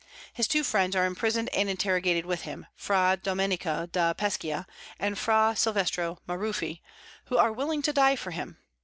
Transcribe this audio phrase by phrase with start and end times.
[0.33, 4.65] His two friends are imprisoned and interrogated with him, Fra Domenico da Pescia
[4.97, 6.81] and Fra Silvestro Maruffi,
[7.25, 8.57] who are willing to die for him.